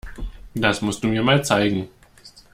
Das 0.55 0.81
musst 0.81 1.03
du 1.03 1.07
mir 1.09 1.21
mal 1.21 1.45
zeigen. 1.45 1.87